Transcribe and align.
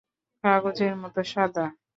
কাগজের 0.43 0.93
মতো 1.01 1.21
সাদা? 1.31 1.65